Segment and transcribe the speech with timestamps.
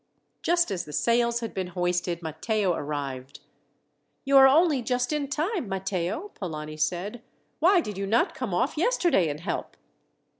[0.41, 3.39] Just as the sails had been hoisted, Matteo arrived.
[4.25, 7.21] "You are only just in time, Matteo," Polani said.
[7.59, 9.77] "Why did you not come off yesterday and help?"